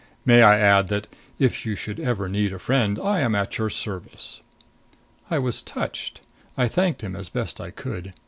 May 0.25 0.41
I 0.41 0.57
add 0.57 0.87
that, 0.87 1.05
if 1.37 1.63
you 1.63 1.75
should 1.75 1.99
ever 1.99 2.27
need 2.27 2.51
a 2.53 2.57
friend, 2.57 2.97
I 2.97 3.19
am 3.19 3.35
at 3.35 3.59
your 3.59 3.69
service?" 3.69 4.41
I 5.29 5.37
was 5.37 5.61
touched; 5.61 6.21
I 6.57 6.67
thanked 6.67 7.03
him 7.03 7.15
as 7.15 7.29
best 7.29 7.61
I 7.61 7.69
could. 7.69 8.11